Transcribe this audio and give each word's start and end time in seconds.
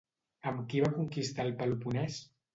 Amb 0.51 0.63
qui 0.71 0.81
va 0.85 0.89
conquistar 0.95 1.47
el 1.47 1.55
Peloponès? 1.61 2.21